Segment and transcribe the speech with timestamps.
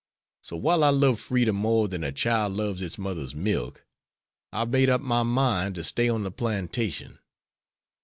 [0.41, 3.85] So, while I love freedom more than a child loves its mother's milk,
[4.51, 7.19] I've made up my mind to stay on the plantation.